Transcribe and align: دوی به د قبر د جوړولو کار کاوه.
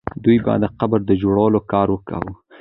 دوی 0.23 0.37
به 0.45 0.53
د 0.63 0.65
قبر 0.79 0.99
د 1.05 1.11
جوړولو 1.21 1.59
کار 1.71 1.87
کاوه. 2.09 2.31